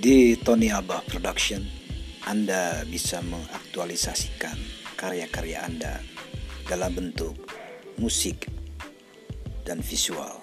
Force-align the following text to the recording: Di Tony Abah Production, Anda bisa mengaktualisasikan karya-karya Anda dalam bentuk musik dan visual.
Di 0.00 0.32
Tony 0.40 0.72
Abah 0.72 1.04
Production, 1.04 1.60
Anda 2.24 2.88
bisa 2.88 3.20
mengaktualisasikan 3.20 4.56
karya-karya 4.96 5.60
Anda 5.60 6.00
dalam 6.64 6.96
bentuk 6.96 7.36
musik 8.00 8.48
dan 9.68 9.84
visual. 9.84 10.39